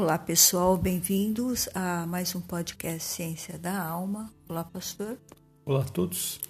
[0.00, 4.32] Olá pessoal, bem-vindos a mais um podcast Ciência da Alma.
[4.48, 5.18] Olá, pastor.
[5.62, 6.40] Olá a todos.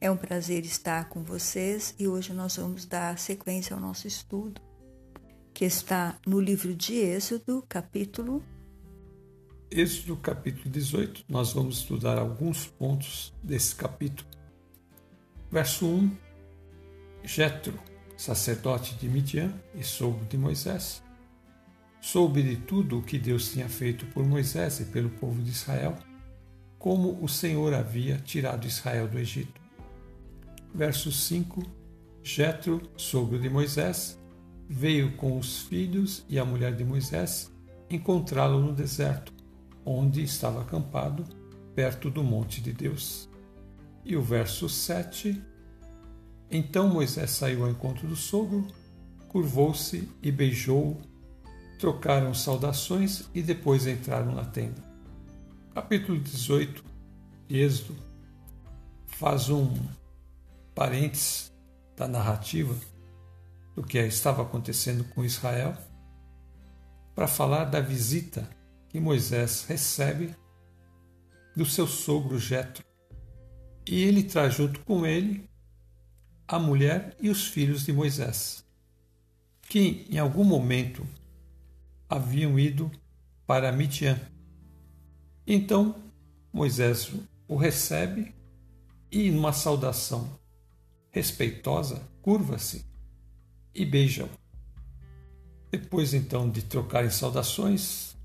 [0.00, 4.60] É um prazer estar com vocês e hoje nós vamos dar sequência ao nosso estudo,
[5.52, 8.44] que está no livro de Êxodo, capítulo.
[9.68, 11.24] Êxodo, capítulo 18.
[11.28, 14.30] Nós vamos estudar alguns pontos desse capítulo.
[15.50, 16.16] Verso 1:
[17.24, 17.76] Jetro,
[18.16, 21.02] sacerdote de Midian e sogro de Moisés,
[22.00, 25.96] soube de tudo o que Deus tinha feito por Moisés e pelo povo de Israel,
[26.78, 29.60] como o Senhor havia tirado Israel do Egito.
[30.74, 31.62] Verso 5:
[32.22, 34.18] Jetro, sogro de Moisés,
[34.68, 37.52] veio com os filhos e a mulher de Moisés
[37.90, 39.32] encontrá-lo no deserto,
[39.84, 41.24] onde estava acampado,
[41.74, 43.28] perto do monte de Deus.
[44.04, 45.42] E o verso 7:
[46.50, 48.66] Então Moisés saiu ao encontro do sogro,
[49.28, 51.09] curvou-se e beijou-o
[51.80, 54.84] trocaram saudações e depois entraram na tenda.
[55.74, 56.84] Capítulo 18
[57.48, 57.96] de Êxodo
[59.06, 59.74] faz um
[60.74, 61.50] parênteses
[61.96, 62.76] da narrativa
[63.74, 65.74] do que estava acontecendo com Israel
[67.14, 68.46] para falar da visita
[68.90, 70.36] que Moisés recebe
[71.56, 72.84] do seu sogro Jetro.
[73.86, 75.48] E ele traz junto com ele
[76.46, 78.62] a mulher e os filhos de Moisés,
[79.62, 81.06] que em algum momento
[82.10, 82.90] haviam ido
[83.46, 84.20] para Midian.
[85.46, 85.94] Então
[86.52, 87.12] Moisés
[87.46, 88.34] o recebe
[89.12, 90.28] e, numa saudação
[91.12, 92.84] respeitosa, curva-se
[93.72, 94.28] e beija-o.
[95.70, 98.16] Depois então de trocarem saudações,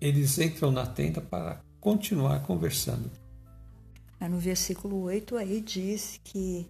[0.00, 3.08] eles entram na tenda para continuar conversando.
[4.20, 6.68] No versículo 8 aí diz que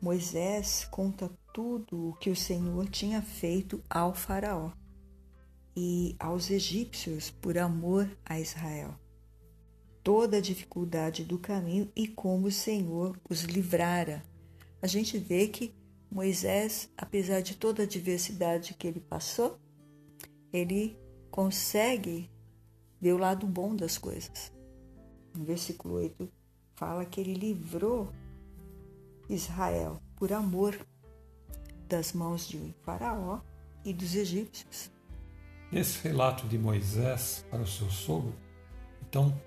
[0.00, 4.72] Moisés conta tudo o que o Senhor tinha feito ao faraó
[5.76, 8.94] e aos egípcios por amor a Israel.
[10.02, 14.22] Toda a dificuldade do caminho e como o Senhor os livrara.
[14.80, 15.72] A gente vê que
[16.10, 19.58] Moisés, apesar de toda a diversidade que ele passou,
[20.52, 20.98] ele
[21.30, 22.30] consegue
[23.00, 24.52] ver o lado bom das coisas.
[25.34, 26.30] No versículo 8
[26.74, 28.12] fala que ele livrou
[29.28, 30.78] Israel por amor
[31.88, 33.40] das mãos de Faraó
[33.84, 34.90] e dos egípcios.
[35.72, 38.34] Nesse relato de Moisés para o seu sogro,
[39.08, 39.40] então,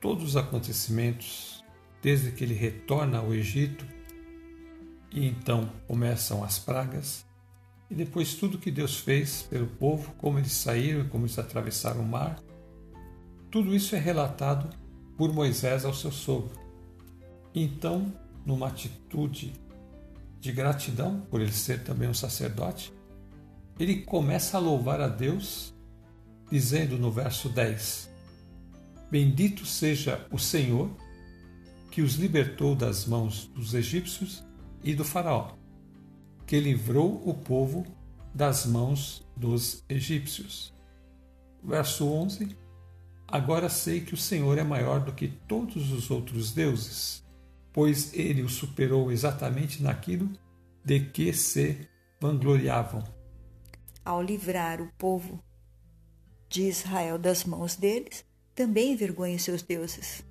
[0.00, 1.62] todos os acontecimentos,
[2.00, 3.86] desde que ele retorna ao Egito,
[5.12, 7.26] e então começam as pragas,
[7.90, 12.08] e depois tudo que Deus fez pelo povo, como eles saíram como eles atravessaram o
[12.08, 12.40] mar,
[13.50, 14.74] tudo isso é relatado
[15.18, 16.58] por Moisés ao seu sogro.
[17.54, 18.10] Então,
[18.46, 19.52] numa atitude
[20.40, 22.90] de gratidão, por ele ser também um sacerdote,
[23.78, 25.74] ele começa a louvar a Deus,
[26.50, 28.10] dizendo no verso 10:
[29.10, 30.90] Bendito seja o Senhor
[31.90, 34.44] que os libertou das mãos dos egípcios
[34.82, 35.52] e do Faraó,
[36.46, 37.86] que livrou o povo
[38.34, 40.72] das mãos dos egípcios.
[41.62, 42.56] Verso 11:
[43.26, 47.24] Agora sei que o Senhor é maior do que todos os outros deuses,
[47.72, 50.30] pois ele o superou exatamente naquilo
[50.84, 51.88] de que se
[52.20, 53.02] vangloriavam
[54.04, 55.42] ao livrar o povo
[56.48, 58.24] de Israel das mãos deles,
[58.54, 60.22] também envergonha seus deuses.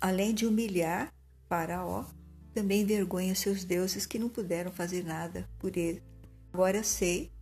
[0.00, 1.12] Além de humilhar
[1.48, 2.04] Faraó,
[2.54, 6.02] também envergonha seus deuses que não puderam fazer nada por ele.
[6.52, 7.32] Agora sei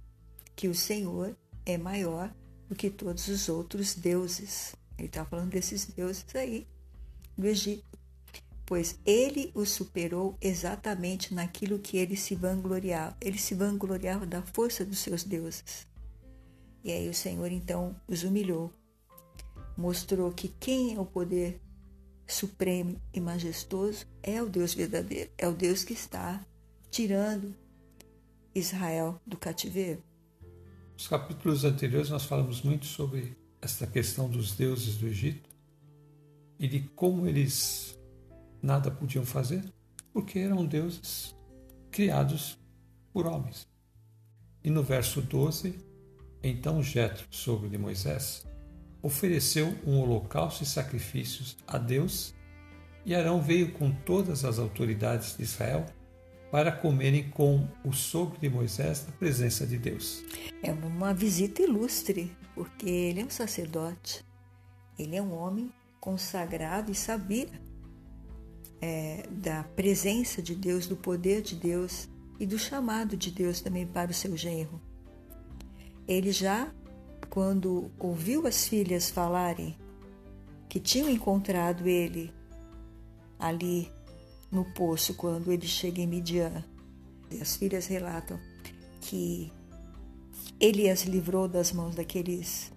[0.55, 2.35] que o Senhor é maior
[2.69, 4.75] do que todos os outros deuses.
[4.99, 6.67] Ele está falando desses deuses aí
[7.37, 7.85] do Egito
[8.67, 13.17] pois ele o superou exatamente naquilo que ele se vangloriava.
[13.21, 15.87] Ele se vangloriava da força dos seus deuses.
[16.83, 18.73] E aí o Senhor então os humilhou,
[19.77, 21.61] mostrou que quem é o poder
[22.27, 26.45] supremo e majestoso é o Deus verdadeiro, é o Deus que está
[26.91, 27.55] tirando
[28.55, 30.03] Israel do cativeiro.
[30.95, 35.51] Nos capítulos anteriores nós falamos muito sobre esta questão dos deuses do Egito
[36.59, 37.97] e de como eles
[38.67, 39.65] nada podiam fazer,
[40.13, 41.35] porque eram deuses
[41.91, 42.59] criados
[43.13, 43.69] por homens.
[44.63, 45.79] E no verso 12,
[46.43, 48.45] então Jetro, sogro de Moisés,
[49.01, 52.35] ofereceu um holocausto e sacrifícios a Deus,
[53.05, 55.87] e Arão veio com todas as autoridades de Israel
[56.51, 60.25] para comerem com o sogro de Moisés na presença de Deus.
[60.61, 64.25] É uma visita ilustre, porque ele é um sacerdote,
[64.99, 67.49] ele é um homem consagrado e sabia
[68.81, 72.09] é, da presença de Deus, do poder de Deus
[72.39, 74.81] e do chamado de Deus também para o seu genro.
[76.07, 76.73] Ele já
[77.31, 79.77] quando ouviu as filhas falarem
[80.69, 82.33] que tinham encontrado ele
[83.39, 83.91] ali
[84.51, 86.65] no poço quando ele chega em Midian,
[87.41, 88.39] as filhas relatam
[89.01, 89.53] que
[90.59, 92.73] ele as livrou das mãos daqueles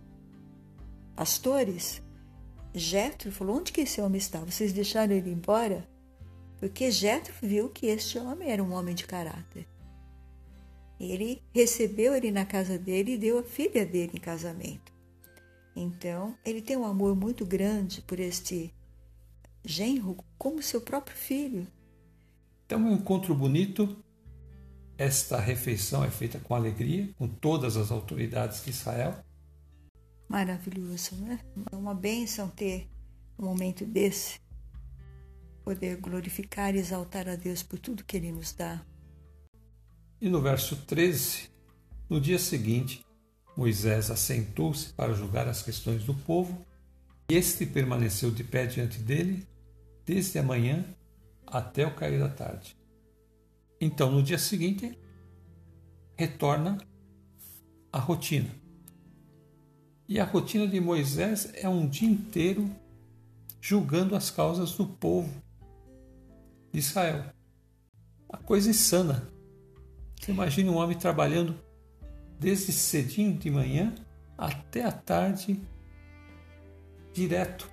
[1.15, 2.01] pastores.
[2.73, 4.39] Jetro falou: Onde que esse homem está?
[4.39, 5.87] Vocês deixaram ele embora?
[6.59, 9.67] Porque Jetro viu que este homem era um homem de caráter.
[10.99, 14.91] Ele recebeu ele na casa dele e deu a filha dele em casamento.
[15.75, 18.73] Então, ele tem um amor muito grande por este
[19.63, 21.65] genro como seu próprio filho.
[22.65, 23.97] Então, um encontro bonito.
[24.97, 29.23] Esta refeição é feita com alegria, com todas as autoridades de Israel.
[30.29, 31.39] Maravilhoso, né?
[31.71, 32.87] É uma bênção ter
[33.37, 34.39] um momento desse,
[35.63, 38.79] poder glorificar e exaltar a Deus por tudo que Ele nos dá.
[40.21, 41.49] E no verso 13,
[42.07, 43.03] no dia seguinte,
[43.57, 46.63] Moisés assentou-se para julgar as questões do povo,
[47.29, 49.47] e este permaneceu de pé diante dele
[50.05, 50.85] desde a manhã
[51.45, 52.77] até o cair da tarde.
[53.81, 54.97] Então, no dia seguinte,
[56.15, 56.77] retorna
[57.91, 58.49] a rotina.
[60.09, 62.67] E a rotina de Moisés é um dia inteiro
[63.61, 65.31] julgando as causas do povo
[66.73, 67.25] de Israel.
[68.27, 69.29] Uma coisa insana.
[70.19, 71.55] Você imagina um homem trabalhando
[72.39, 73.93] desde cedinho de manhã
[74.35, 75.61] até a tarde,
[77.13, 77.69] direto.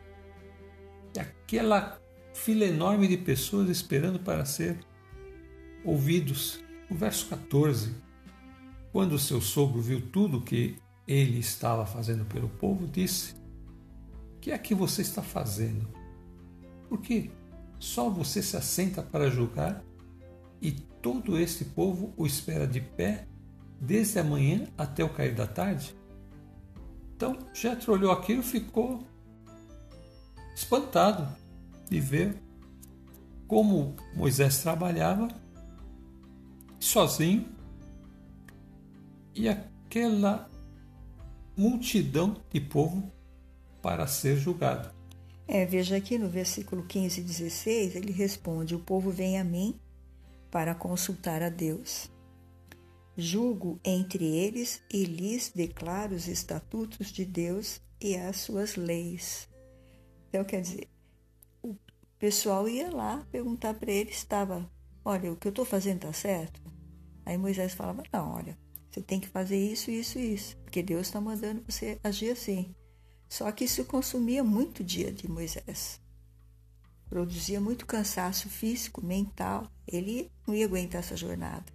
[1.17, 1.99] E aquela
[2.35, 4.79] fila enorme de pessoas esperando para ser
[5.83, 6.61] ouvidos.
[6.91, 7.95] O verso 14.
[8.93, 10.77] Quando seu sogro viu tudo que
[11.07, 13.35] ele estava fazendo pelo povo, disse:
[14.37, 15.89] O que é que você está fazendo?
[16.89, 17.31] Porque
[17.79, 19.83] só você se assenta para julgar
[20.61, 23.27] e todo este povo o espera de pé
[23.81, 25.95] desde a manhã até o cair da tarde?
[27.15, 29.07] Então Jetro olhou aquilo e ficou
[30.55, 31.29] espantado
[31.89, 32.37] de ver
[33.47, 35.29] como Moisés trabalhava
[36.81, 37.47] sozinho
[39.35, 40.51] e aquela
[41.57, 43.11] multidão de povo
[43.83, 44.95] para ser julgado.
[45.49, 49.79] É, veja aqui no versículo 15 e 16, ele responde: O povo vem a mim
[50.51, 52.11] para consultar a Deus.
[53.17, 59.49] Julgo entre eles e lhes declaro os estatutos de Deus e as suas leis.
[60.29, 60.89] Então, quer dizer,
[61.63, 61.75] o
[62.19, 64.69] pessoal ia lá perguntar para ele, estava,
[65.05, 66.61] olha, o que eu estou fazendo está certo?
[67.25, 68.59] Aí Moisés falava, não, olha,
[68.97, 72.75] você tem que fazer isso, isso isso, porque Deus está mandando você agir assim.
[73.29, 76.01] Só que isso consumia muito dia de Moisés.
[77.07, 79.71] Produzia muito cansaço físico, mental.
[79.87, 81.67] Ele não ia aguentar essa jornada.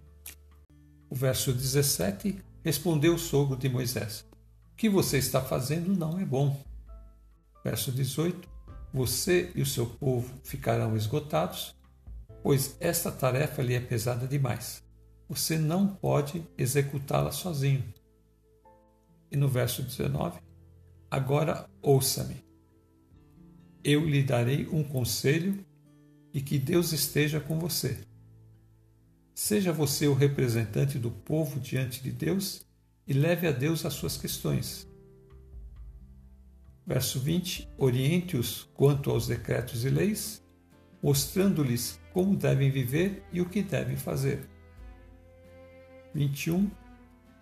[1.08, 4.26] O verso 17 respondeu o sogro de Moisés:
[4.72, 6.60] O que você está fazendo não é bom.
[7.62, 8.48] Verso 18:
[8.92, 11.72] Você e o seu povo ficarão esgotados,
[12.42, 14.82] pois esta tarefa lhe é pesada demais.
[15.34, 17.82] Você não pode executá-la sozinho.
[19.30, 20.38] E no verso 19:
[21.10, 22.44] Agora ouça-me.
[23.82, 25.64] Eu lhe darei um conselho
[26.34, 27.98] e que Deus esteja com você.
[29.34, 32.66] Seja você o representante do povo diante de Deus
[33.06, 34.86] e leve a Deus as suas questões.
[36.86, 40.42] Verso 20: Oriente-os quanto aos decretos e leis,
[41.02, 44.51] mostrando-lhes como devem viver e o que devem fazer.
[46.14, 46.70] 21.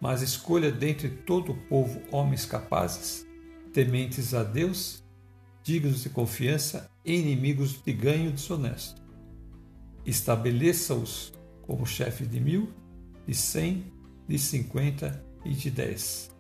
[0.01, 3.27] Mas escolha dentre todo o povo homens capazes
[3.73, 5.03] tementes a Deus,
[5.63, 9.01] dignos de confiança e inimigos de ganho desonesto.
[10.07, 12.73] Estabeleça-os como chefe de mil,
[13.27, 13.85] de cem,
[14.27, 16.31] de cinquenta e de dez.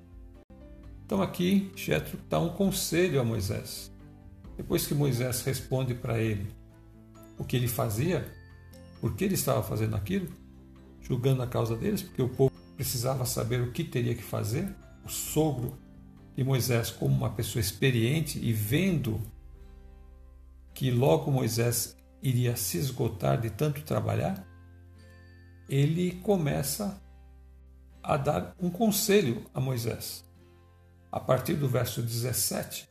[1.04, 3.92] Então aqui Jetro dá um conselho a Moisés.
[4.56, 6.46] Depois que Moisés responde para ele
[7.38, 8.26] o que ele fazia,
[9.00, 10.28] por que ele estava fazendo aquilo,
[11.10, 14.72] julgando a causa deles, porque o povo precisava saber o que teria que fazer,
[15.04, 15.76] o sogro
[16.36, 19.20] e Moisés, como uma pessoa experiente e vendo
[20.72, 24.46] que logo Moisés iria se esgotar de tanto trabalhar,
[25.68, 27.02] ele começa
[28.00, 30.24] a dar um conselho a Moisés.
[31.10, 32.88] A partir do verso 17,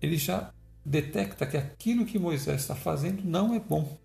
[0.00, 0.52] ele já
[0.84, 4.01] detecta que aquilo que Moisés está fazendo não é bom.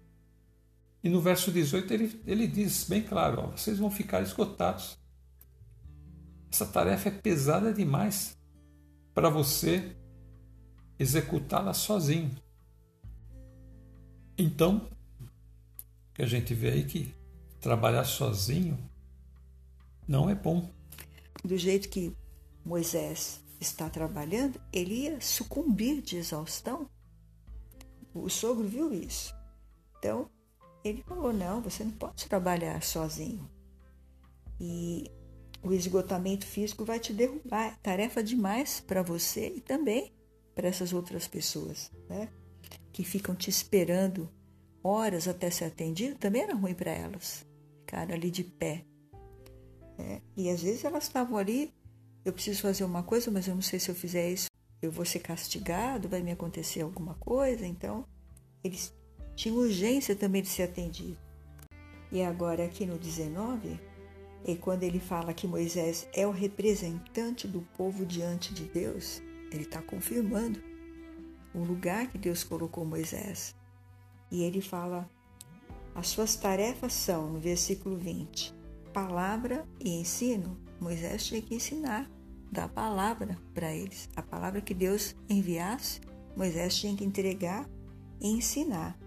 [1.07, 4.99] E no verso 18 ele, ele diz bem claro: ó, vocês vão ficar esgotados.
[6.51, 8.37] Essa tarefa é pesada demais
[9.13, 9.95] para você
[10.99, 12.35] executá-la sozinho.
[14.37, 14.89] Então,
[16.13, 17.15] que a gente vê aí que
[17.61, 18.77] trabalhar sozinho
[20.05, 20.69] não é bom.
[21.41, 22.13] Do jeito que
[22.65, 26.89] Moisés está trabalhando, ele ia sucumbir de exaustão.
[28.13, 29.33] O sogro viu isso.
[29.97, 30.29] Então,
[30.87, 33.49] ele falou: não, você não pode trabalhar sozinho.
[34.59, 35.11] E
[35.63, 37.77] o esgotamento físico vai te derrubar.
[37.81, 40.13] Tarefa demais para você e também
[40.55, 42.29] para essas outras pessoas, né?
[42.91, 44.29] Que ficam te esperando
[44.83, 47.45] horas até ser atendido, também era ruim para elas.
[47.81, 48.85] Ficaram ali de pé.
[49.97, 50.21] Né?
[50.35, 51.73] E às vezes elas estavam ali,
[52.23, 54.49] eu preciso fazer uma coisa, mas eu não sei se eu fizer isso,
[54.81, 57.65] eu vou ser castigado, vai me acontecer alguma coisa.
[57.65, 58.05] Então,
[58.63, 58.93] eles
[59.37, 61.15] tinham urgência também de ser atendido.
[62.11, 63.79] E agora, aqui no 19,
[64.43, 69.63] e quando ele fala que Moisés é o representante do povo diante de Deus, ele
[69.63, 70.59] está confirmando
[71.53, 73.55] o lugar que Deus colocou Moisés.
[74.31, 75.07] E ele fala:
[75.93, 78.55] as suas tarefas são, no versículo 20,
[78.91, 80.57] palavra e ensino.
[80.79, 82.09] Moisés tinha que ensinar,
[82.51, 84.09] dar palavra para eles.
[84.15, 86.01] A palavra que Deus enviasse,
[86.35, 87.69] Moisés tinha que entregar
[88.19, 88.97] e ensinar.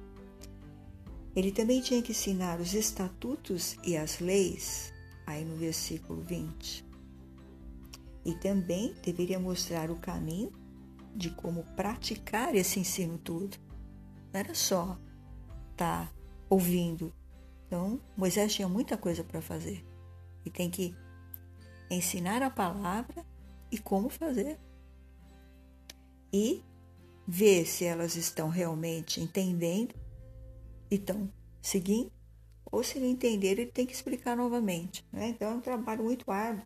[1.35, 4.93] Ele também tinha que ensinar os estatutos e as leis,
[5.27, 6.85] aí no versículo 20.
[8.25, 10.53] E também deveria mostrar o caminho
[11.15, 13.57] de como praticar esse ensino tudo.
[14.33, 14.99] Não era só
[15.71, 16.13] estar tá
[16.49, 17.13] ouvindo.
[17.67, 19.85] Então, Moisés tinha muita coisa para fazer.
[20.45, 20.95] E tem que
[21.89, 23.25] ensinar a palavra
[23.71, 24.59] e como fazer.
[26.33, 26.63] E
[27.27, 29.95] ver se elas estão realmente entendendo
[30.91, 31.31] e estão
[31.63, 32.11] seguindo
[32.71, 35.05] ou se não entender, ele tem que explicar novamente.
[35.13, 35.29] Né?
[35.29, 36.65] Então é um trabalho muito árduo.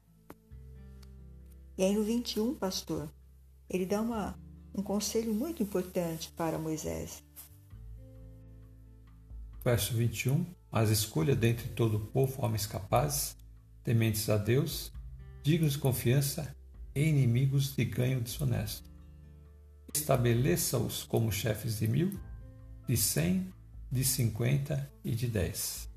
[1.78, 3.10] E aí no 21, pastor,
[3.68, 4.38] ele dá uma,
[4.74, 7.22] um conselho muito importante para Moisés.
[9.64, 10.44] Verso 21.
[10.70, 13.36] Mas escolha dentre todo o povo homens capazes,
[13.82, 14.92] tementes a Deus,
[15.42, 16.54] dignos de confiança
[16.94, 18.90] e inimigos de ganho desonesto.
[19.94, 22.10] Estabeleça-os como chefes de mil,
[22.88, 23.53] de cem,
[23.94, 25.88] de cinquenta e de dez.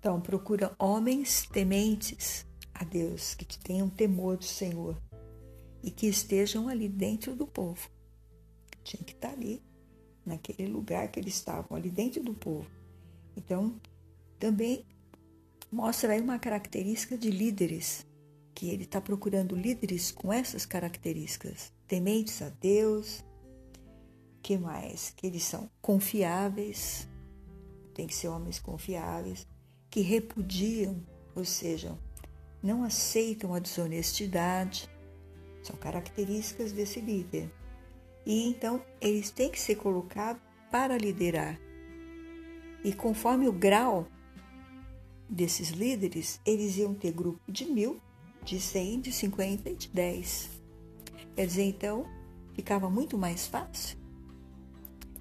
[0.00, 4.98] Então, procura homens tementes a Deus, que tenham temor do Senhor
[5.82, 7.90] e que estejam ali dentro do povo.
[8.82, 9.62] Tinha que estar ali,
[10.24, 12.70] naquele lugar que eles estavam, ali dentro do povo.
[13.36, 13.78] Então,
[14.38, 14.86] também
[15.70, 18.06] mostra aí uma característica de líderes,
[18.54, 23.22] que ele está procurando líderes com essas características, tementes a Deus,
[24.48, 25.12] que mais?
[25.14, 27.06] Que eles são confiáveis,
[27.92, 29.46] tem que ser homens confiáveis,
[29.90, 31.94] que repudiam, ou seja,
[32.62, 34.88] não aceitam a desonestidade.
[35.62, 37.52] São características desse líder.
[38.24, 40.40] E então eles têm que ser colocados
[40.70, 41.60] para liderar.
[42.82, 44.08] E conforme o grau
[45.28, 48.00] desses líderes, eles iam ter grupo de mil,
[48.42, 50.48] de cem, de cinquenta e de dez.
[51.36, 52.06] Quer dizer, então,
[52.54, 53.97] ficava muito mais fácil.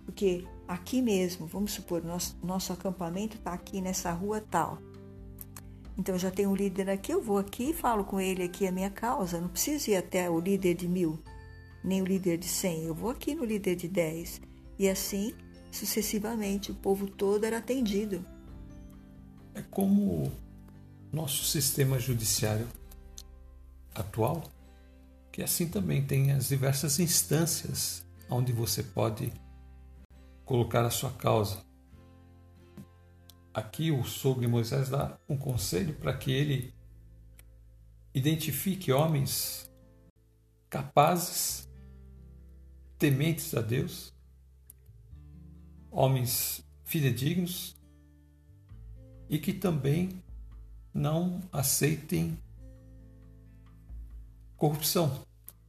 [0.07, 4.81] Porque aqui mesmo, vamos supor, nosso, nosso acampamento está aqui nessa rua tal.
[5.97, 8.71] Então já tenho um líder aqui, eu vou aqui e falo com ele aqui a
[8.71, 9.41] minha causa.
[9.41, 11.19] Não preciso ir até o líder de mil,
[11.83, 12.85] nem o líder de cem.
[12.85, 14.39] Eu vou aqui no líder de dez.
[14.79, 15.33] E assim,
[15.69, 18.25] sucessivamente, o povo todo era atendido.
[19.53, 20.31] É como
[21.11, 22.67] nosso sistema judiciário
[23.93, 24.41] atual,
[25.33, 29.33] que assim também tem as diversas instâncias onde você pode
[30.47, 31.61] colocar a sua causa.
[33.53, 36.73] Aqui o sogro de Moisés dá um conselho para que ele
[38.13, 39.69] identifique homens
[40.69, 41.69] capazes,
[42.97, 44.13] tementes a Deus,
[45.91, 47.75] homens fidedignos
[49.29, 50.23] e que também
[50.93, 52.39] não aceitem
[54.55, 55.25] corrupção,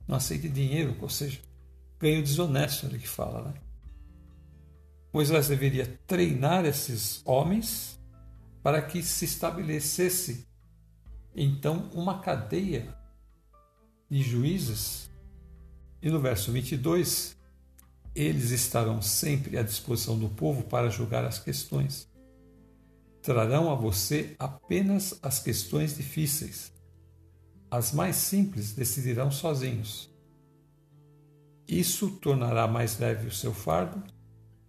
[0.07, 1.41] não aceitem dinheiro, ou seja,
[1.99, 3.68] ganho desonesto, ele que fala, né?
[5.13, 7.99] Moisés deveria treinar esses homens
[8.63, 10.47] para que se estabelecesse
[11.35, 12.95] então uma cadeia
[14.11, 15.09] de juízes.
[16.03, 17.37] E no verso 22,
[18.15, 22.09] eles estarão sempre à disposição do povo para julgar as questões.
[23.23, 26.73] Trarão a você apenas as questões difíceis.
[27.71, 30.11] As mais simples decidirão sozinhos.
[31.67, 34.03] Isso tornará mais leve o seu fardo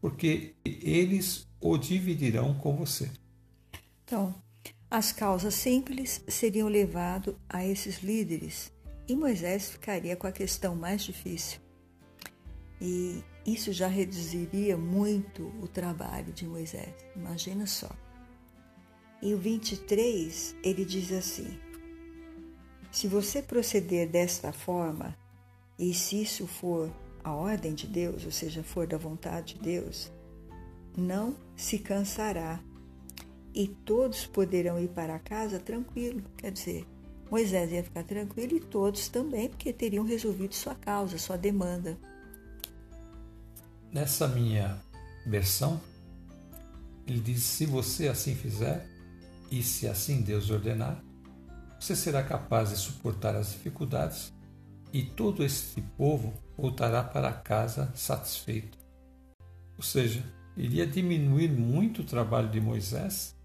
[0.01, 3.09] porque eles o dividirão com você.
[4.05, 4.33] Então,
[4.89, 8.71] as causas simples seriam levadas a esses líderes
[9.07, 11.59] e Moisés ficaria com a questão mais difícil.
[12.81, 16.93] E isso já reduziria muito o trabalho de Moisés.
[17.15, 17.89] Imagina só.
[19.21, 21.59] E o 23, ele diz assim:
[22.91, 25.17] Se você proceder desta forma,
[25.77, 26.89] e se isso for
[27.23, 30.11] a ordem de Deus, ou seja, for da vontade de Deus,
[30.97, 32.59] não se cansará
[33.53, 36.23] e todos poderão ir para casa tranquilo.
[36.37, 36.85] Quer dizer,
[37.29, 41.97] Moisés ia ficar tranquilo e todos também, porque teriam resolvido sua causa, sua demanda.
[43.91, 44.79] Nessa minha
[45.25, 45.81] versão,
[47.07, 48.85] ele diz: se você assim fizer,
[49.51, 51.03] e se assim Deus ordenar,
[51.79, 54.31] você será capaz de suportar as dificuldades
[54.91, 58.77] e todo este povo voltará para casa satisfeito.
[59.77, 60.23] Ou seja,
[60.57, 63.35] iria diminuir muito o trabalho de Moisés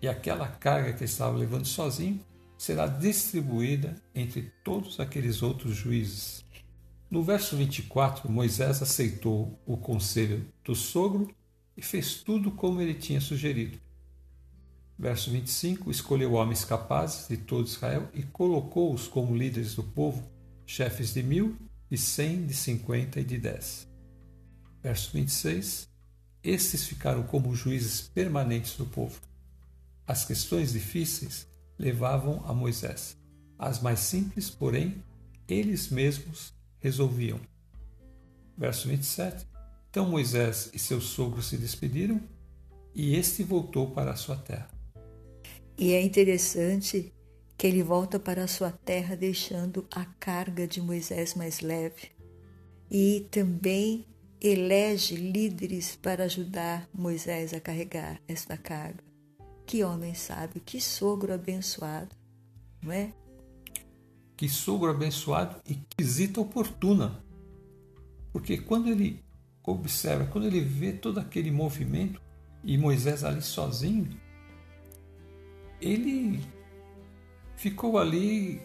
[0.00, 2.20] e aquela carga que estava levando sozinho
[2.56, 6.44] será distribuída entre todos aqueles outros juízes.
[7.10, 11.34] No verso 24, Moisés aceitou o conselho do sogro
[11.76, 13.78] e fez tudo como ele tinha sugerido.
[14.98, 20.22] Verso 25: Escolheu homens capazes de todo Israel e colocou-os como líderes do povo,
[20.64, 21.56] chefes de mil,
[21.92, 23.86] de cem, de cinquenta e de dez.
[24.82, 25.86] Verso 26:
[26.42, 29.20] Estes ficaram como juízes permanentes do povo.
[30.06, 31.46] As questões difíceis
[31.78, 33.14] levavam a Moisés.
[33.58, 35.04] As mais simples, porém,
[35.46, 37.38] eles mesmos resolviam.
[38.56, 39.46] Verso 27.
[39.90, 42.22] Então Moisés e seu sogro se despediram
[42.94, 44.70] e este voltou para a sua terra.
[45.76, 47.12] E é interessante
[47.62, 52.10] que ele volta para a sua terra deixando a carga de Moisés mais leve.
[52.90, 54.04] E também
[54.40, 59.04] elege líderes para ajudar Moisés a carregar esta carga.
[59.64, 62.08] Que homem sábio, que sogro abençoado,
[62.82, 63.12] não é?
[64.36, 67.24] Que sogro abençoado e que visita oportuna.
[68.32, 69.24] Porque quando ele
[69.62, 72.20] observa, quando ele vê todo aquele movimento
[72.64, 74.20] e Moisés ali sozinho,
[75.80, 76.42] ele
[77.62, 78.60] ficou ali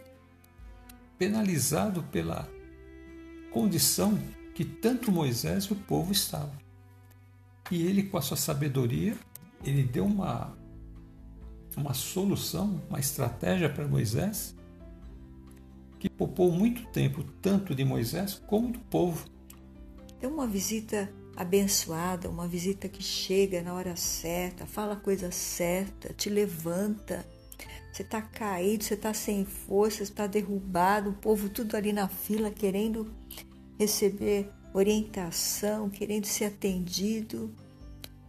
[1.19, 2.49] penalizado pela
[3.51, 4.17] condição
[4.55, 6.57] que tanto Moisés e o povo estavam.
[7.69, 9.15] E ele, com a sua sabedoria,
[9.63, 10.57] ele deu uma
[11.75, 14.55] uma solução, uma estratégia para Moisés
[15.99, 19.27] que poupou muito tempo tanto de Moisés como do povo.
[20.19, 26.11] É uma visita abençoada, uma visita que chega na hora certa, fala a coisa certa,
[26.15, 27.23] te levanta.
[27.97, 32.51] Você está caído, você está sem força, está derrubado, o povo tudo ali na fila
[32.51, 33.11] querendo
[33.79, 37.51] receber orientação, querendo ser atendido.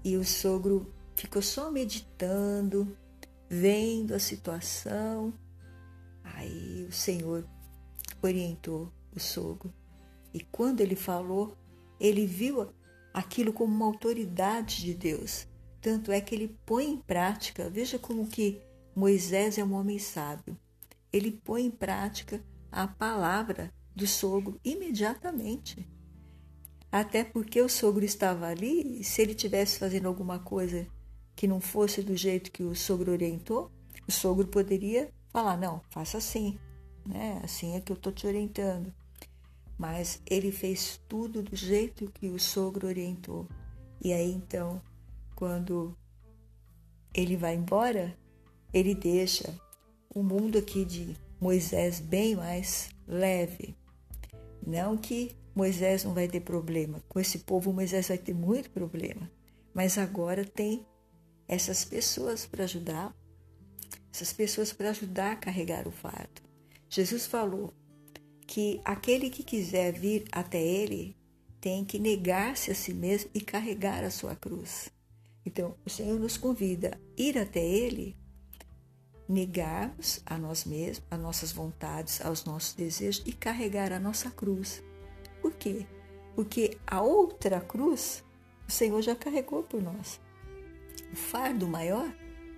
[0.03, 2.97] E o sogro ficou só meditando,
[3.47, 5.35] vendo a situação.
[6.25, 7.47] Aí o Senhor
[8.23, 9.71] orientou o sogro.
[10.33, 11.55] E quando ele falou,
[12.01, 12.71] ele viu
[13.13, 15.47] aquilo como uma autoridade de Deus.
[15.79, 18.67] Tanto é que ele põe em prática, veja como que
[18.99, 20.59] Moisés é um homem sábio.
[21.13, 25.89] Ele põe em prática a palavra do sogro imediatamente.
[26.91, 30.85] Até porque o sogro estava ali, se ele tivesse fazendo alguma coisa
[31.37, 33.71] que não fosse do jeito que o sogro orientou,
[34.09, 36.59] o sogro poderia falar: não, faça assim,
[37.07, 37.41] né?
[37.45, 38.93] Assim é que eu estou te orientando.
[39.79, 43.47] Mas ele fez tudo do jeito que o sogro orientou.
[44.03, 44.83] E aí então,
[45.37, 45.97] quando
[47.15, 48.19] ele vai embora,
[48.73, 49.55] ele deixa
[50.15, 53.77] o mundo aqui de Moisés bem mais leve.
[54.67, 57.03] Não que Moisés não vai ter problema.
[57.09, 59.31] Com esse povo, Moisés vai ter muito problema.
[59.75, 60.87] Mas agora tem
[61.47, 63.15] essas pessoas para ajudar,
[64.13, 66.43] essas pessoas para ajudar a carregar o fardo.
[66.89, 67.73] Jesus falou
[68.47, 71.17] que aquele que quiser vir até ele
[71.61, 74.91] tem que negar-se a si mesmo e carregar a sua cruz.
[75.45, 78.17] Então, o Senhor nos convida a ir até ele,
[79.29, 84.83] negarmos a nós mesmos, as nossas vontades, aos nossos desejos e carregar a nossa cruz.
[85.43, 85.87] Por quê?
[86.35, 88.25] Porque a outra cruz
[88.67, 90.21] o Senhor já carregou por nós
[91.13, 92.13] o fardo maior,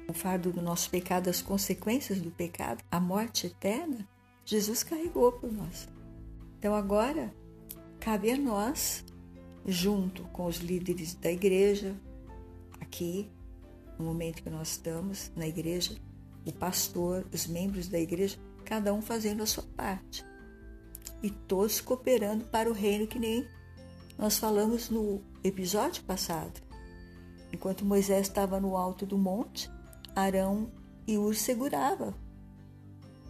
[0.09, 4.09] o fardo do nosso pecado, as consequências do pecado, a morte eterna,
[4.45, 5.89] Jesus carregou por nós.
[6.59, 7.33] Então agora
[8.01, 9.05] cabe a nós,
[9.65, 11.95] junto com os líderes da igreja,
[12.81, 13.31] aqui,
[13.99, 15.97] no momento que nós estamos na igreja,
[16.45, 20.25] o pastor, os membros da igreja, cada um fazendo a sua parte.
[21.23, 23.47] E todos cooperando para o reino que nem
[24.17, 26.61] nós falamos no episódio passado.
[27.53, 29.71] Enquanto Moisés estava no alto do monte,
[30.15, 30.71] Arão
[31.07, 32.15] e Ur segurava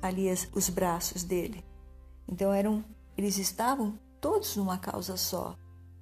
[0.03, 1.64] ali os braços dele.
[2.29, 2.85] Então eram,
[3.16, 5.57] eles estavam todos numa causa só.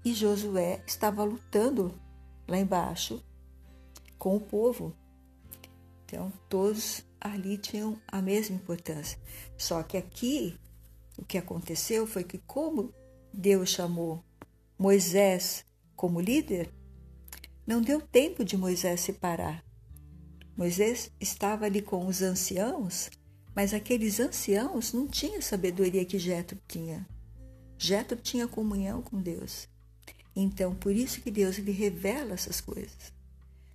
[0.05, 1.92] E Josué estava lutando
[2.47, 3.23] lá embaixo
[4.18, 4.94] com o povo.
[6.09, 9.18] Então todos ali tinham a mesma importância.
[9.59, 10.59] Só que aqui
[11.18, 12.94] o que aconteceu foi que, como
[13.31, 14.25] Deus chamou
[14.79, 16.73] Moisés como líder,
[17.66, 19.62] não deu tempo de Moisés se parar.
[20.57, 23.11] Moisés estava ali com os anciãos,
[23.55, 27.07] mas aqueles anciãos não tinham a sabedoria que Jetro tinha.
[27.77, 29.68] Jetro tinha comunhão com Deus.
[30.35, 33.12] Então, por isso que Deus lhe revela essas coisas.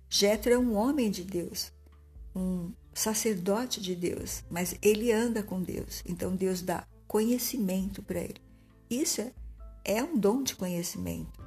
[0.08, 1.72] Jetro é um homem de Deus,
[2.34, 6.02] um sacerdote de Deus, mas ele anda com Deus.
[6.06, 8.40] Então Deus dá conhecimento para ele.
[8.90, 9.32] Isso é,
[9.84, 11.42] é um dom de conhecimento.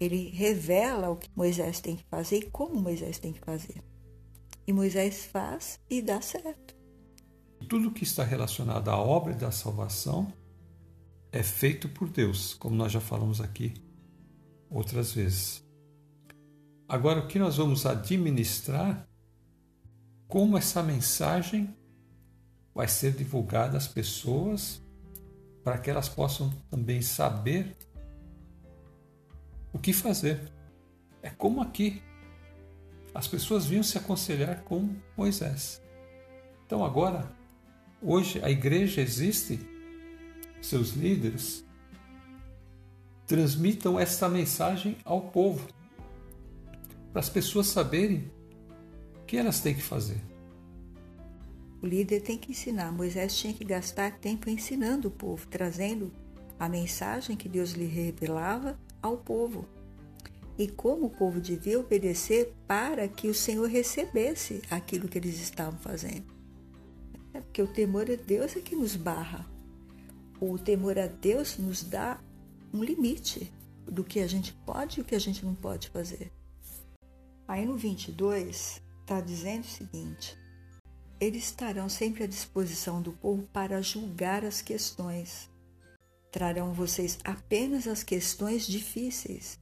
[0.00, 3.82] Ele revela o que Moisés tem que fazer e como Moisés tem que fazer.
[4.66, 6.74] E Moisés faz e dá certo.
[7.68, 10.32] Tudo que está relacionado à obra da salvação
[11.30, 13.74] é feito por Deus, como nós já falamos aqui
[14.68, 15.64] outras vezes.
[16.88, 19.08] Agora, o que nós vamos administrar,
[20.32, 21.76] como essa mensagem
[22.74, 24.80] vai ser divulgada às pessoas
[25.62, 27.76] para que elas possam também saber
[29.74, 30.50] o que fazer.
[31.22, 32.02] É como aqui.
[33.14, 35.82] As pessoas vinham se aconselhar com Moisés.
[36.64, 37.30] Então agora,
[38.00, 39.60] hoje a igreja existe,
[40.62, 41.62] seus líderes
[43.26, 45.68] transmitam essa mensagem ao povo,
[47.12, 48.30] para as pessoas saberem
[49.32, 50.20] que elas têm que fazer.
[51.80, 52.92] O líder tem que ensinar.
[52.92, 56.12] Moisés tinha que gastar tempo ensinando o povo, trazendo
[56.58, 59.64] a mensagem que Deus lhe revelava ao povo.
[60.58, 65.78] E como o povo devia obedecer para que o Senhor recebesse aquilo que eles estavam
[65.78, 66.26] fazendo.
[67.32, 69.46] É porque o temor a Deus é que nos barra.
[70.38, 72.20] O temor a Deus nos dá
[72.70, 73.50] um limite
[73.86, 76.30] do que a gente pode e o que a gente não pode fazer.
[77.48, 80.38] Aí no 22 está dizendo o seguinte:
[81.20, 85.50] eles estarão sempre à disposição do povo para julgar as questões.
[86.30, 89.60] Trarão vocês apenas as questões difíceis.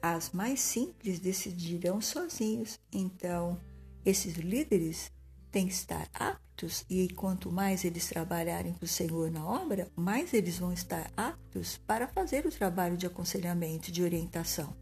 [0.00, 2.78] As mais simples decidirão sozinhos.
[2.92, 3.60] Então,
[4.04, 5.10] esses líderes
[5.50, 10.32] têm que estar aptos, e quanto mais eles trabalharem para o Senhor na obra, mais
[10.32, 14.76] eles vão estar aptos para fazer o trabalho de aconselhamento, de orientação.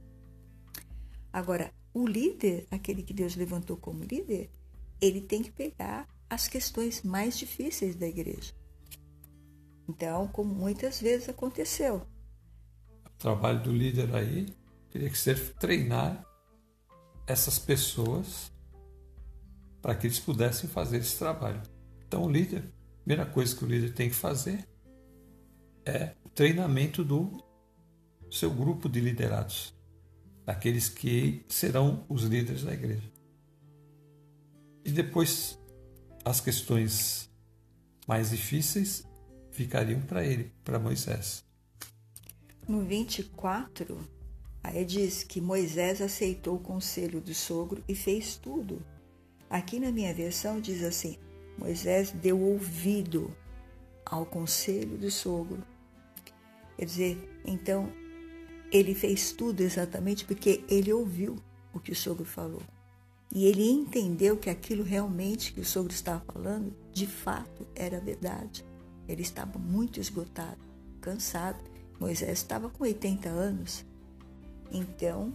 [1.32, 4.50] Agora, o líder, aquele que Deus levantou como líder,
[5.00, 8.52] ele tem que pegar as questões mais difíceis da igreja.
[9.88, 12.06] Então, como muitas vezes aconteceu.
[13.06, 14.48] O trabalho do líder aí
[14.90, 16.24] teria que ser treinar
[17.26, 18.52] essas pessoas
[19.80, 21.62] para que eles pudessem fazer esse trabalho.
[22.06, 24.66] Então, o líder, a primeira coisa que o líder tem que fazer
[25.84, 27.44] é o treinamento do
[28.30, 29.73] seu grupo de liderados,
[30.44, 33.10] daqueles que serão os líderes da igreja.
[34.84, 35.58] E depois
[36.24, 37.30] as questões
[38.06, 39.06] mais difíceis
[39.50, 41.44] ficariam para ele, para Moisés.
[42.68, 43.98] No 24,
[44.62, 48.84] aí diz que Moisés aceitou o conselho do sogro e fez tudo.
[49.48, 51.18] Aqui na minha versão diz assim:
[51.58, 53.34] Moisés deu ouvido
[54.04, 55.62] ao conselho do sogro.
[56.76, 57.92] Quer dizer, então
[58.74, 61.36] ele fez tudo exatamente porque ele ouviu
[61.72, 62.62] o que o sogro falou.
[63.32, 68.64] E ele entendeu que aquilo realmente que o sogro estava falando, de fato, era verdade.
[69.08, 70.58] Ele estava muito esgotado,
[71.00, 71.62] cansado.
[72.00, 73.84] Moisés estava com 80 anos.
[74.72, 75.34] Então,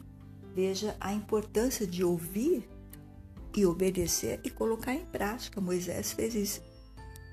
[0.53, 2.67] veja a importância de ouvir
[3.55, 5.61] e obedecer e colocar em prática.
[5.61, 6.61] Moisés fez isso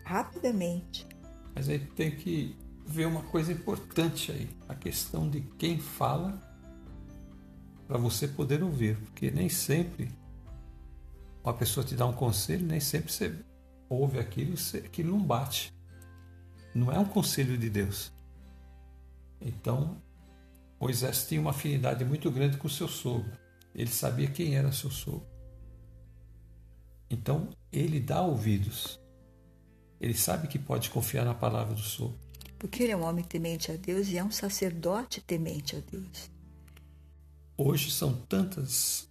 [0.04, 1.04] rapidamente.
[1.52, 6.40] Mas aí tem que ver uma coisa importante aí, a questão de quem fala
[7.86, 10.10] para você poder ouvir, porque nem sempre
[11.42, 13.34] uma pessoa te dá um conselho, nem sempre você
[13.88, 15.72] ouve aquilo, aquilo não bate.
[16.74, 18.12] Não é um conselho de Deus.
[19.40, 20.00] Então,
[20.80, 23.30] Moisés tinha uma afinidade muito grande com seu sogro.
[23.74, 25.26] Ele sabia quem era seu sogro.
[27.08, 29.00] Então, ele dá ouvidos.
[30.00, 32.18] Ele sabe que pode confiar na palavra do sogro.
[32.58, 36.30] Porque ele é um homem temente a Deus e é um sacerdote temente a Deus.
[37.56, 39.08] Hoje são tantas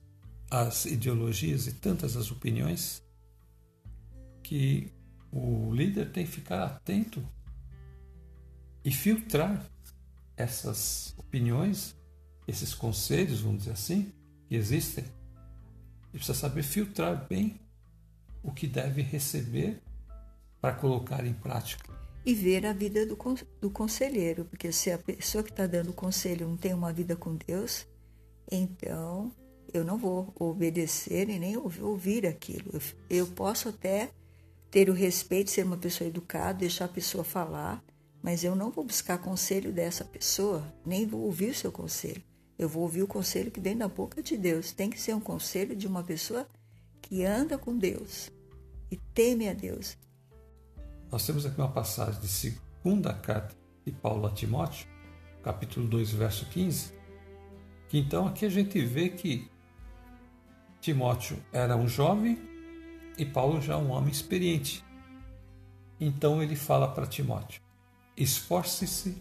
[0.49, 3.03] as ideologias e tantas as opiniões
[4.43, 4.91] que
[5.31, 7.27] o líder tem que ficar atento
[8.83, 9.65] e filtrar
[10.37, 11.95] essas opiniões,
[12.47, 14.13] esses conselhos, vamos dizer assim,
[14.47, 15.03] que existem.
[15.03, 17.59] Ele precisa saber filtrar bem
[18.43, 19.81] o que deve receber
[20.61, 22.04] para colocar em prática.
[22.25, 23.17] E ver a vida do,
[23.61, 27.35] do conselheiro, porque se a pessoa que está dando conselho não tem uma vida com
[27.35, 27.85] Deus,
[28.51, 29.31] então
[29.71, 32.71] eu não vou obedecer e nem ouvir aquilo.
[32.73, 34.09] Eu, eu posso até
[34.71, 37.83] ter o respeito, ser uma pessoa educada, deixar a pessoa falar,
[38.21, 42.23] mas eu não vou buscar conselho dessa pessoa, nem vou ouvir o seu conselho.
[42.57, 44.71] Eu vou ouvir o conselho que vem da boca de Deus.
[44.71, 46.47] Tem que ser um conselho de uma pessoa
[47.01, 48.31] que anda com Deus
[48.89, 49.97] e teme a Deus.
[51.11, 54.87] Nós temos aqui uma passagem de segunda carta de Paulo a Timóteo,
[55.43, 56.93] capítulo 2, verso 15,
[57.87, 59.49] que então aqui a gente vê que
[60.81, 62.37] Timóteo era um jovem
[63.17, 64.83] e Paulo já um homem experiente.
[65.99, 67.61] Então ele fala para Timóteo:
[68.17, 69.15] esforce-se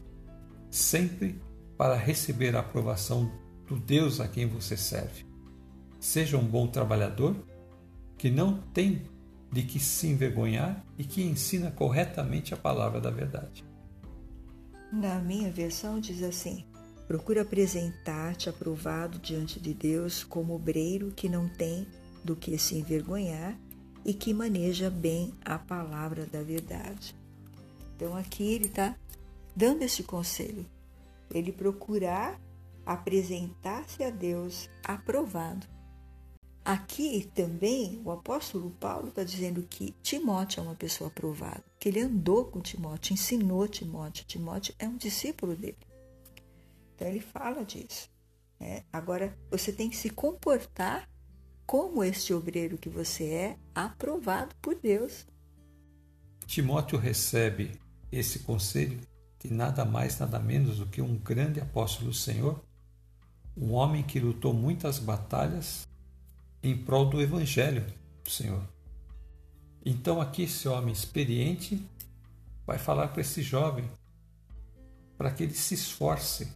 [0.71, 1.41] sempre
[1.77, 3.31] para receber a aprovação
[3.67, 5.27] do Deus a quem você serve.
[6.01, 7.37] Seja um bom trabalhador
[8.17, 9.03] que não tem
[9.55, 13.65] de que se envergonhar e que ensina corretamente a palavra da verdade.
[14.93, 16.65] Na minha versão diz assim:
[17.07, 21.87] procura apresentar-te aprovado diante de Deus como obreiro que não tem
[22.25, 23.57] do que se envergonhar
[24.05, 27.15] e que maneja bem a palavra da verdade.
[27.95, 28.97] Então aqui ele está
[29.55, 30.67] dando esse conselho.
[31.33, 32.41] Ele procurar
[32.85, 35.74] apresentar-se a Deus aprovado.
[36.65, 42.01] Aqui também o apóstolo Paulo está dizendo que Timóteo é uma pessoa aprovada, que ele
[42.01, 44.25] andou com Timóteo, ensinou Timóteo.
[44.25, 45.77] Timóteo é um discípulo dele.
[46.95, 48.09] Então ele fala disso.
[48.59, 48.83] Né?
[48.91, 51.07] Agora você tem que se comportar
[51.67, 55.27] como este obreiro que você é, aprovado por Deus.
[56.47, 57.73] Timóteo recebe
[58.11, 59.01] esse conselho
[59.39, 62.65] de nada mais, nada menos do que um grande apóstolo do Senhor,
[63.55, 65.87] um homem que lutou muitas batalhas
[66.65, 67.85] em prol do Evangelho
[68.25, 68.67] do Senhor.
[69.85, 71.87] Então, aqui, esse homem experiente
[72.67, 73.89] vai falar para esse jovem
[75.19, 76.49] para que ele se esforce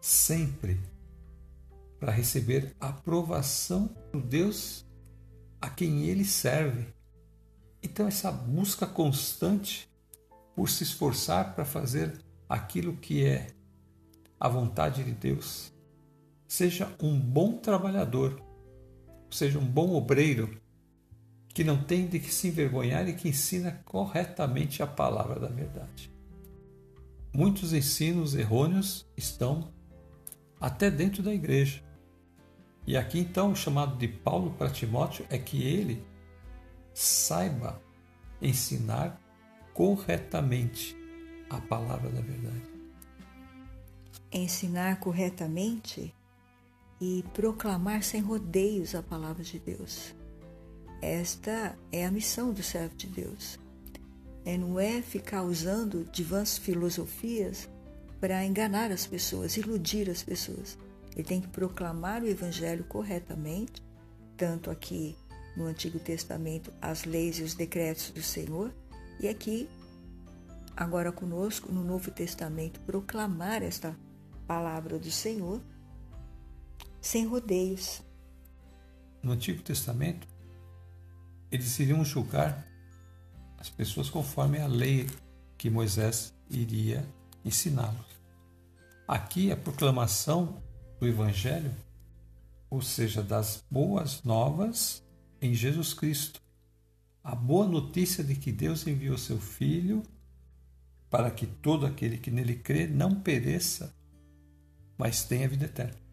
[0.00, 0.80] sempre
[2.00, 4.86] para receber aprovação do Deus
[5.60, 6.86] a quem ele serve.
[7.82, 9.86] Então, essa busca constante
[10.56, 13.48] por se esforçar para fazer aquilo que é
[14.40, 15.70] a vontade de Deus.
[16.46, 18.47] Seja um bom trabalhador,
[19.30, 20.60] seja um bom obreiro,
[21.48, 26.10] que não tem de que se envergonhar e que ensina corretamente a palavra da verdade.
[27.32, 29.72] Muitos ensinos errôneos estão
[30.60, 31.82] até dentro da igreja.
[32.86, 36.04] E aqui então o chamado de Paulo para Timóteo é que ele
[36.94, 37.80] saiba
[38.40, 39.20] ensinar
[39.74, 40.96] corretamente
[41.50, 42.62] a palavra da verdade.
[44.32, 46.14] Ensinar corretamente
[47.00, 50.14] e proclamar sem rodeios a palavra de Deus.
[51.00, 53.58] Esta é a missão do servo de Deus.
[54.44, 57.68] É, não é ficar usando de vãs filosofias
[58.20, 60.76] para enganar as pessoas, iludir as pessoas.
[61.14, 63.82] Ele tem que proclamar o Evangelho corretamente,
[64.36, 65.16] tanto aqui
[65.56, 68.72] no Antigo Testamento, as leis e os decretos do Senhor,
[69.20, 69.68] e aqui,
[70.76, 73.96] agora conosco, no Novo Testamento, proclamar esta
[74.46, 75.60] palavra do Senhor
[77.00, 78.02] sem rodeios.
[79.22, 80.26] No Antigo Testamento,
[81.50, 82.66] eles iriam julgar
[83.58, 85.08] as pessoas conforme a lei
[85.56, 87.06] que Moisés iria
[87.44, 88.06] ensiná-los.
[89.06, 90.62] Aqui a proclamação
[91.00, 91.74] do Evangelho,
[92.70, 95.02] ou seja, das boas novas
[95.40, 96.40] em Jesus Cristo.
[97.24, 100.02] A boa notícia de que Deus enviou seu Filho
[101.10, 103.94] para que todo aquele que nele crê não pereça,
[104.96, 106.07] mas tenha vida eterna.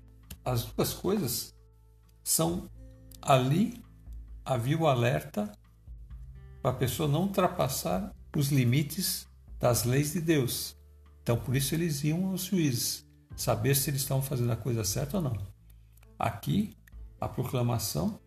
[0.46, 1.54] As duas coisas
[2.24, 2.70] são
[3.22, 3.84] ali
[4.46, 5.52] havia o alerta
[6.62, 9.28] para a pessoa não ultrapassar os limites
[9.60, 10.76] das leis de Deus.
[11.24, 13.04] Então, por isso eles iam aos juízes
[13.36, 15.36] saber se eles estavam fazendo a coisa certa ou não.
[16.18, 16.78] Aqui,
[17.20, 18.20] a proclamação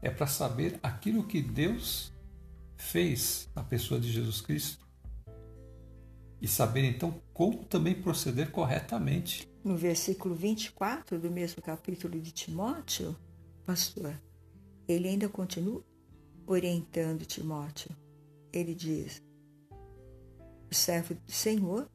[0.00, 2.12] é para saber aquilo que Deus
[2.76, 4.86] fez na pessoa de Jesus Cristo
[6.40, 9.48] e saber então como também proceder corretamente.
[9.62, 13.16] No versículo 24 do mesmo capítulo de Timóteo,
[13.64, 14.20] pastor,
[14.88, 15.84] ele ainda continua
[16.48, 17.94] orientando Timóteo.
[18.52, 19.22] Ele diz:
[20.68, 21.88] o servo do Senhor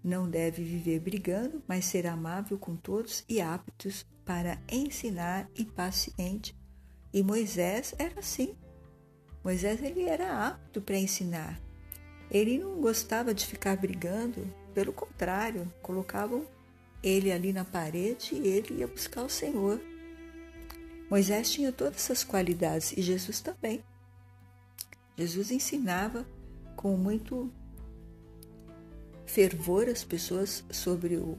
[0.00, 6.56] não deve viver brigando, mas ser amável com todos e aptos para ensinar e paciente.
[7.12, 8.56] E Moisés era assim.
[9.42, 11.60] Moisés ele era apto para ensinar.
[12.30, 16.46] Ele não gostava de ficar brigando, pelo contrário, colocavam
[17.02, 19.80] ele ali na parede e ele ia buscar o Senhor.
[21.10, 23.82] Moisés tinha todas essas qualidades e Jesus também.
[25.16, 26.26] Jesus ensinava
[26.76, 27.50] com muito
[29.26, 31.38] fervor as pessoas sobre o,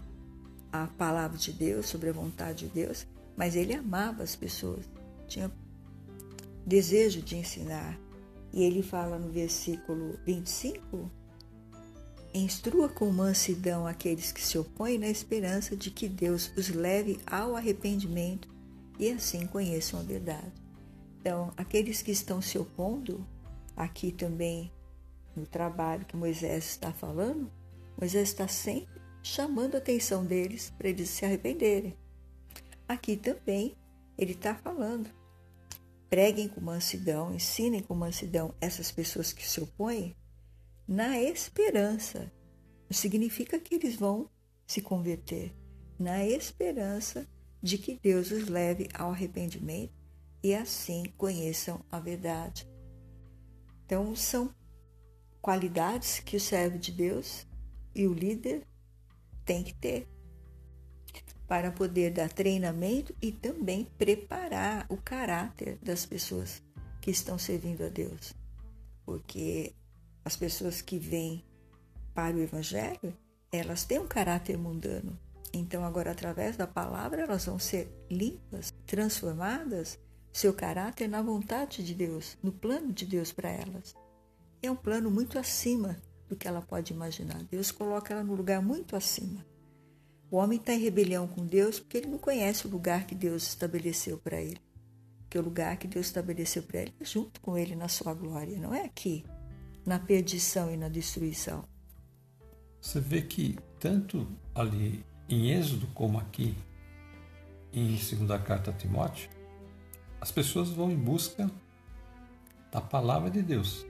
[0.72, 4.86] a palavra de Deus, sobre a vontade de Deus, mas ele amava as pessoas,
[5.28, 5.52] tinha
[6.66, 7.98] desejo de ensinar.
[8.52, 11.10] E ele fala no versículo 25:
[12.34, 17.56] Instrua com mansidão aqueles que se opõem na esperança de que Deus os leve ao
[17.56, 18.48] arrependimento
[19.00, 20.54] e assim conheçam a verdade.
[21.20, 23.26] Então, aqueles que estão se opondo,
[23.76, 24.72] aqui também
[25.36, 27.52] no trabalho que Moisés está falando,
[27.98, 31.98] Moisés está sempre chamando a atenção deles para eles se arrependerem.
[32.88, 33.76] Aqui também
[34.18, 35.10] ele está falando.
[36.10, 40.16] Preguem com mansidão, ensinem com mansidão essas pessoas que se opõem,
[40.90, 42.32] na esperança.
[42.90, 44.28] Não significa que eles vão
[44.66, 45.56] se converter,
[46.00, 47.28] na esperança
[47.62, 49.94] de que Deus os leve ao arrependimento
[50.42, 52.68] e assim conheçam a verdade.
[53.86, 54.52] Então, são
[55.40, 57.46] qualidades que o servo de Deus
[57.94, 58.66] e o líder
[59.46, 60.08] tem que ter
[61.48, 66.64] para poder dar treinamento e também preparar o caráter das pessoas
[67.00, 68.34] que estão servindo a Deus.
[69.06, 69.76] Porque
[70.30, 71.44] as pessoas que vêm
[72.14, 73.18] para o Evangelho,
[73.52, 75.18] elas têm um caráter mundano.
[75.52, 79.98] Então, agora, através da palavra, elas vão ser limpas, transformadas,
[80.32, 83.96] seu caráter na vontade de Deus, no plano de Deus para elas.
[84.62, 87.44] É um plano muito acima do que ela pode imaginar.
[87.46, 89.44] Deus coloca ela no lugar muito acima.
[90.30, 93.48] O homem está em rebelião com Deus porque ele não conhece o lugar que Deus
[93.48, 94.62] estabeleceu para ele.
[95.22, 98.60] Porque o lugar que Deus estabeleceu para ele é junto com ele na sua glória,
[98.60, 99.26] não é aqui,
[99.90, 101.64] na perdição e na destruição.
[102.80, 106.56] Você vê que tanto ali em Êxodo como aqui
[107.74, 109.32] em segunda carta a Timóteo,
[110.22, 111.50] as pessoas vão em busca
[112.72, 113.84] da palavra de Deus.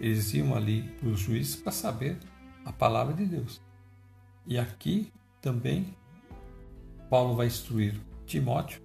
[0.00, 2.18] Eles iam ali para os juízes para saber
[2.64, 3.60] a palavra de Deus.
[4.44, 5.94] E aqui também
[7.08, 7.94] Paulo vai instruir
[8.26, 8.82] Timóteo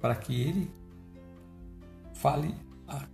[0.00, 0.70] para que ele
[2.14, 2.54] fale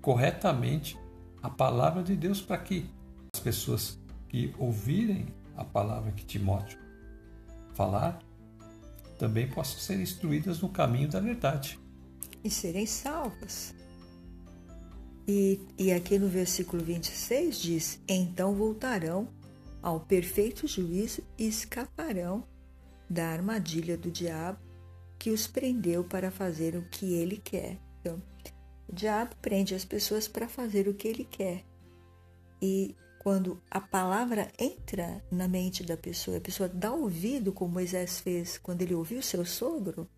[0.01, 0.97] corretamente
[1.43, 2.89] a palavra de Deus para que
[3.35, 3.99] as pessoas
[4.29, 5.27] que ouvirem
[5.57, 6.79] a palavra que Timóteo
[7.75, 8.19] falar
[9.19, 11.79] também possam ser instruídas no caminho da verdade.
[12.43, 13.75] E serem salvas.
[15.29, 19.29] E, e aqui no versículo 26 diz: Então voltarão
[19.83, 22.45] ao perfeito juízo e escaparão
[23.09, 24.59] da armadilha do diabo
[25.19, 27.79] que os prendeu para fazer o que ele quer.
[28.01, 28.23] Então,
[28.91, 31.65] o diabo prende as pessoas para fazer o que ele quer.
[32.61, 38.19] E quando a palavra entra na mente da pessoa, a pessoa dá ouvido, como Moisés
[38.19, 40.09] fez quando ele ouviu seu sogro,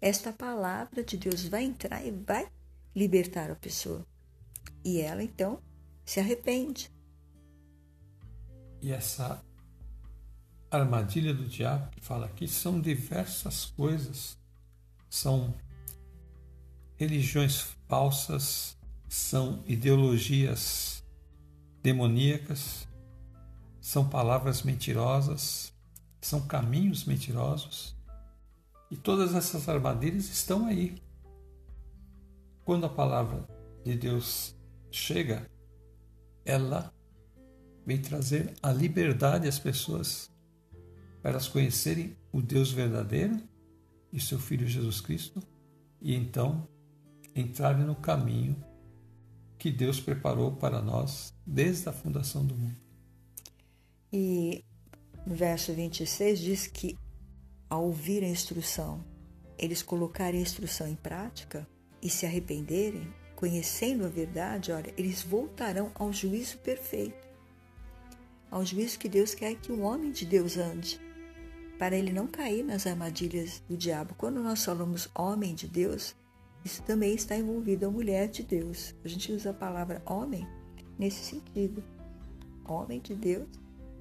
[0.00, 2.48] esta palavra de Deus vai entrar e vai
[2.96, 4.06] libertar a pessoa.
[4.82, 5.60] E ela então
[6.04, 6.90] se arrepende.
[8.80, 9.44] E essa
[10.70, 14.38] armadilha do diabo que fala aqui são diversas coisas.
[15.10, 15.54] São
[17.02, 18.76] religiões falsas,
[19.08, 21.04] são ideologias
[21.82, 22.86] demoníacas,
[23.80, 25.72] são palavras mentirosas,
[26.20, 27.96] são caminhos mentirosos.
[28.88, 31.02] E todas essas armadilhas estão aí.
[32.64, 33.48] Quando a palavra
[33.84, 34.54] de Deus
[34.88, 35.50] chega,
[36.44, 36.94] ela
[37.84, 40.30] vem trazer a liberdade às pessoas
[41.20, 43.42] para elas conhecerem o Deus verdadeiro
[44.12, 45.42] e seu Filho Jesus Cristo
[46.00, 46.68] e então
[47.34, 48.56] entrarem no caminho
[49.58, 52.76] que Deus preparou para nós desde a fundação do mundo.
[54.12, 54.64] E
[55.26, 56.98] no verso 26 diz que
[57.70, 59.04] ao ouvir a instrução,
[59.58, 61.66] eles colocarem a instrução em prática
[62.02, 67.26] e se arrependerem, conhecendo a verdade, olha, eles voltarão ao juízo perfeito,
[68.50, 71.00] ao juízo que Deus quer que um homem de Deus ande
[71.78, 74.14] para ele não cair nas armadilhas do diabo.
[74.16, 76.14] Quando nós falamos homem de Deus,
[76.64, 78.94] isso também está envolvido a mulher de Deus.
[79.04, 80.46] A gente usa a palavra homem
[80.98, 81.82] nesse sentido.
[82.64, 83.48] Homem de Deus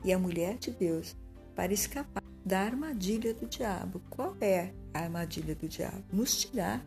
[0.04, 1.16] e a mulher de Deus
[1.55, 4.01] para escapar da armadilha do diabo.
[4.09, 6.03] Qual é a armadilha do diabo?
[6.12, 6.86] Nos tirar,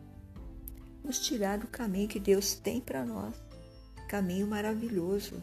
[1.03, 3.35] nos tirar do caminho que Deus tem para nós.
[4.07, 5.41] Caminho maravilhoso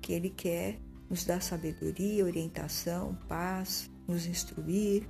[0.00, 0.78] que Ele quer
[1.08, 5.08] nos dar sabedoria, orientação, paz, nos instruir,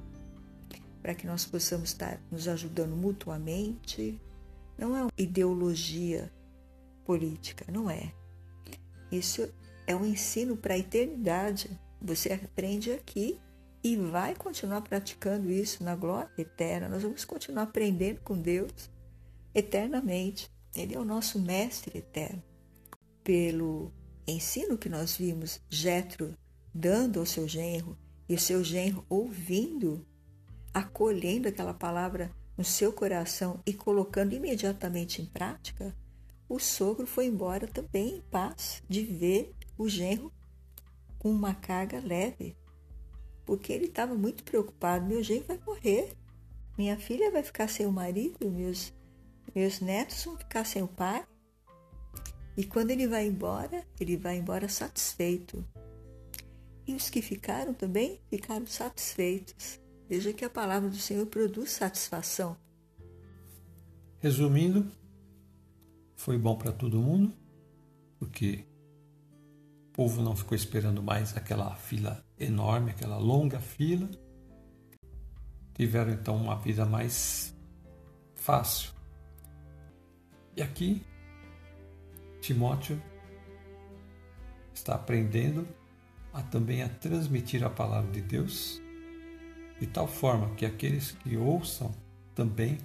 [1.03, 4.21] para que nós possamos estar nos ajudando mutuamente.
[4.79, 6.33] Não é uma ideologia
[7.05, 8.15] política, não é.
[9.11, 9.53] Isso
[9.87, 11.69] é um ensino para a eternidade.
[12.01, 13.41] Você aprende aqui
[13.83, 16.89] e vai continuar praticando isso na glória eterna.
[16.89, 18.91] Nós vamos continuar aprendendo com Deus
[19.55, 20.49] eternamente.
[20.77, 22.43] Ele é o nosso mestre eterno.
[23.25, 23.93] Pelo
[24.27, 26.35] ensino que nós vimos Jetro
[26.73, 27.99] dando ao seu genro
[28.29, 30.07] e o seu genro ouvindo,
[30.73, 35.97] acolhendo aquela palavra no seu coração e colocando imediatamente em prática,
[36.49, 40.33] o sogro foi embora também em paz de ver o genro
[41.21, 42.57] com uma carga leve,
[43.47, 46.13] porque ele estava muito preocupado: meu genro vai morrer,
[46.77, 48.93] minha filha vai ficar sem o marido, meus,
[49.55, 51.25] meus netos vão ficar sem o pai.
[52.57, 55.65] E quando ele vai embora, ele vai embora satisfeito.
[56.85, 59.79] E os que ficaram também ficaram satisfeitos.
[60.09, 62.57] Veja que a palavra do Senhor produz satisfação.
[64.21, 64.91] Resumindo,
[66.17, 67.33] foi bom para todo mundo,
[68.19, 68.65] porque
[69.89, 74.09] o povo não ficou esperando mais aquela fila enorme, aquela longa fila.
[75.75, 77.55] Tiveram então uma vida mais
[78.35, 78.91] fácil.
[80.57, 81.03] E aqui
[82.41, 83.01] Timóteo
[84.73, 85.69] está aprendendo
[86.33, 88.81] a também a transmitir a palavra de Deus
[89.81, 91.95] de tal forma que aqueles que ouçam
[92.35, 92.79] também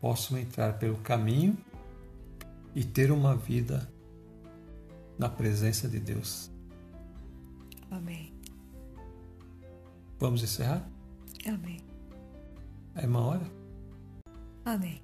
[0.00, 1.56] possam entrar pelo caminho
[2.74, 3.88] e ter uma vida
[5.18, 6.50] na presença de Deus.
[7.90, 8.32] Amém.
[10.18, 10.88] Vamos encerrar?
[11.46, 11.80] Amém.
[12.94, 13.50] É uma hora?
[14.64, 15.02] Amém.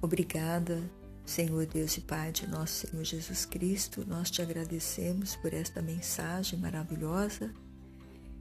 [0.00, 0.82] Obrigada,
[1.24, 4.04] Senhor Deus e Pai de nosso Senhor Jesus Cristo.
[4.06, 7.52] Nós te agradecemos por esta mensagem maravilhosa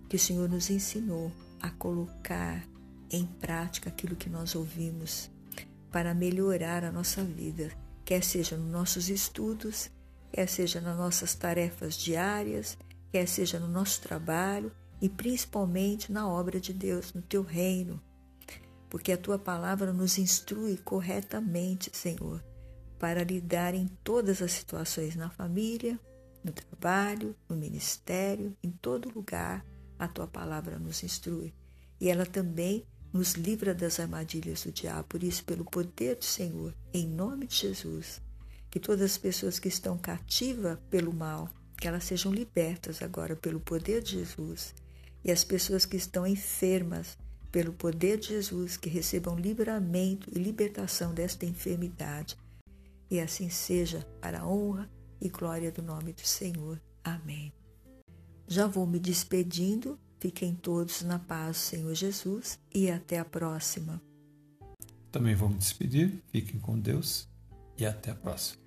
[0.10, 2.68] que o Senhor nos ensinou a colocar
[3.10, 5.30] em prática aquilo que nós ouvimos
[5.92, 7.72] para melhorar a nossa vida,
[8.06, 9.90] quer seja nos nossos estudos,
[10.32, 12.78] quer seja nas nossas tarefas diárias,
[13.12, 14.72] quer seja no nosso trabalho
[15.02, 18.02] e principalmente na obra de Deus, no teu reino
[18.92, 22.44] porque a tua palavra nos instrui corretamente, Senhor,
[23.02, 25.99] para lidar em todas as situações na família,
[26.43, 29.66] no trabalho, no ministério, em todo lugar,
[29.97, 31.52] a tua palavra nos instrui.
[31.99, 35.06] E ela também nos livra das armadilhas do diabo.
[35.06, 38.22] Por isso, pelo poder do Senhor, em nome de Jesus,
[38.70, 41.49] que todas as pessoas que estão cativas pelo mal,
[41.80, 44.76] que elas sejam libertas agora pelo poder de Jesus.
[45.26, 47.18] E as pessoas que estão enfermas,
[47.52, 52.38] pelo poder de Jesus, que recebam livramento e libertação desta enfermidade.
[53.12, 54.89] E assim seja, para a honra
[55.20, 56.82] e glória do nome do Senhor.
[57.03, 57.51] Amém.
[58.47, 59.99] Já vou me despedindo.
[60.18, 64.01] Fiquem todos na paz, Senhor Jesus, e até a próxima.
[65.12, 66.24] Também vou me despedir.
[66.32, 67.28] Fiquem com Deus
[67.78, 68.62] e até a próxima.